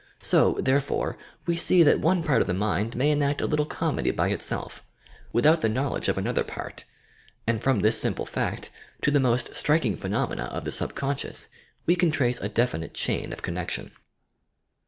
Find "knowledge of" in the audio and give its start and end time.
5.69-6.17